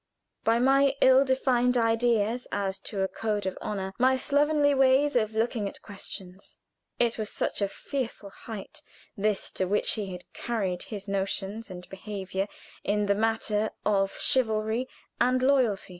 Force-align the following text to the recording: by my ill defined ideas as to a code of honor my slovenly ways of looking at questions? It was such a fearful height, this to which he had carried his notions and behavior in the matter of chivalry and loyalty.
by 0.43 0.57
my 0.57 0.95
ill 0.99 1.23
defined 1.23 1.77
ideas 1.77 2.47
as 2.51 2.79
to 2.79 3.03
a 3.03 3.07
code 3.07 3.45
of 3.45 3.55
honor 3.61 3.93
my 3.99 4.17
slovenly 4.17 4.73
ways 4.73 5.15
of 5.15 5.35
looking 5.35 5.69
at 5.69 5.79
questions? 5.83 6.57
It 6.97 7.19
was 7.19 7.29
such 7.31 7.61
a 7.61 7.67
fearful 7.67 8.31
height, 8.31 8.81
this 9.15 9.51
to 9.51 9.65
which 9.65 9.91
he 9.91 10.07
had 10.11 10.23
carried 10.33 10.81
his 10.89 11.07
notions 11.07 11.69
and 11.69 11.87
behavior 11.89 12.47
in 12.83 13.05
the 13.05 13.13
matter 13.13 13.69
of 13.85 14.17
chivalry 14.17 14.87
and 15.19 15.43
loyalty. 15.43 15.89